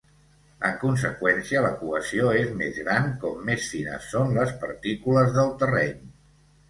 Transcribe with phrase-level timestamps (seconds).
[0.67, 5.95] En conseqüència, la cohesió és més gran com més fines són les partícules del terreny.